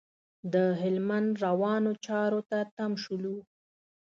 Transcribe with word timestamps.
د 0.53 0.55
هلمند 0.81 1.31
روانو 1.45 1.91
چارو 2.05 2.41
ته 2.49 2.59
تم 2.75 2.91
شولو. 3.03 3.37